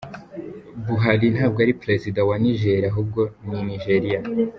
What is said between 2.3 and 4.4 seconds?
niger ahubwo ni nigeria.